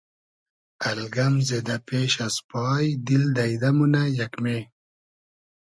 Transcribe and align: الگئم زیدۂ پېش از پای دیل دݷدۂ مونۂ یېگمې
الگئم 0.89 1.35
زیدۂ 1.47 1.77
پېش 1.87 2.13
از 2.27 2.35
پای 2.49 2.85
دیل 3.05 3.23
دݷدۂ 3.35 3.69
مونۂ 3.77 4.03
یېگمې 4.17 4.59